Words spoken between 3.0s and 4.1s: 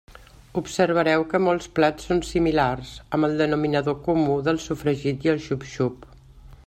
amb el denominador